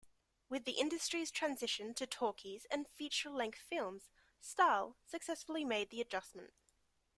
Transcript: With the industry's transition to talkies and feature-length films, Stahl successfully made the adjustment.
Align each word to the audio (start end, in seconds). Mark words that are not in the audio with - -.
With 0.49 0.65
the 0.65 0.79
industry's 0.79 1.29
transition 1.29 1.93
to 1.93 2.07
talkies 2.07 2.65
and 2.71 2.87
feature-length 2.87 3.59
films, 3.59 4.09
Stahl 4.39 4.97
successfully 5.05 5.63
made 5.63 5.91
the 5.91 6.01
adjustment. 6.01 6.55